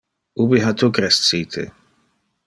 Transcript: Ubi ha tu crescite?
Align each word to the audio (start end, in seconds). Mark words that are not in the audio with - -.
Ubi 0.43 0.61
ha 0.63 0.71
tu 0.81 0.87
crescite? 0.97 1.65